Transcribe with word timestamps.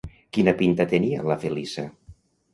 Quina 0.37 0.53
pinta 0.61 0.87
tenia 0.95 1.27
la 1.33 1.39
Feliça? 1.45 1.87